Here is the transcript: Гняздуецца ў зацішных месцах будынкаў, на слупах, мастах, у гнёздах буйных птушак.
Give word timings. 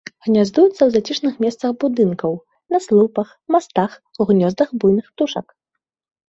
Гняздуецца 0.25 0.75
ў 0.83 0.89
зацішных 0.95 1.33
месцах 1.43 1.75
будынкаў, 1.83 2.33
на 2.77 2.79
слупах, 2.85 3.27
мастах, 3.57 3.91
у 4.19 4.27
гнёздах 4.31 4.75
буйных 4.81 5.05
птушак. 5.13 5.47